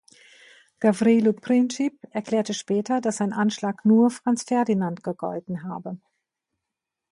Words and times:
Gavrilo 0.79 1.31
Princip 1.31 2.07
erklärte 2.09 2.55
später, 2.55 3.01
dass 3.01 3.17
sein 3.17 3.33
Anschlag 3.33 3.85
nur 3.85 4.09
Franz 4.09 4.41
Ferdinand 4.45 5.03
gegolten 5.03 5.61
habe. 5.63 5.99